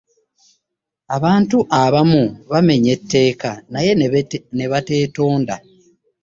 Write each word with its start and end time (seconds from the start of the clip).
Abantu 1.15 1.57
abamu 1.83 2.23
bamenya 2.51 2.89
etteeka 2.97 3.49
naye 3.73 3.91
ne 4.57 4.65
batetonda. 4.73 5.55